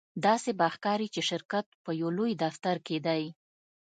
[0.25, 3.23] داسې به ښکاري چې شرکت په یو لوی دفتر کې دی